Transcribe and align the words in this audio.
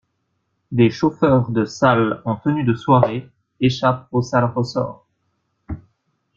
Des 0.71 0.89
chauffeurs 0.89 1.51
de 1.51 1.63
salle 1.63 2.23
en 2.25 2.35
tenue 2.35 2.63
de 2.63 2.73
soirée 2.73 3.29
échappent 3.59 4.07
au 4.11 4.23
sale 4.23 4.45
ressort. 4.45 5.05